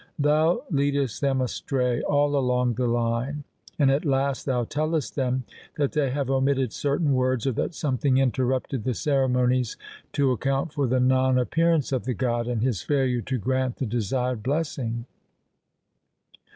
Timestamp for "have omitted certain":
6.09-7.13